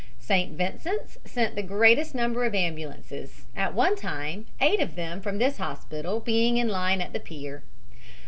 St. 0.17 0.57
Vincent's 0.57 1.19
sent 1.25 1.53
the 1.55 1.61
greatest 1.61 2.15
number 2.15 2.43
of 2.43 2.55
ambulances, 2.55 3.45
at 3.55 3.75
one 3.75 3.95
time, 3.95 4.47
eight 4.59 4.81
of 4.81 4.95
them 4.95 5.21
from 5.21 5.37
this 5.37 5.57
hospital 5.57 6.19
being 6.19 6.57
in 6.57 6.69
line 6.69 7.01
at 7.01 7.13
the 7.13 7.19
pier. 7.19 7.61